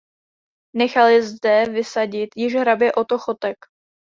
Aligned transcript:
Nechal 0.75 1.07
je 1.09 1.23
zde 1.23 1.65
vysadit 1.65 2.29
již 2.35 2.55
hrabě 2.55 2.93
Otto 2.93 3.17
Chotek. 3.19 3.55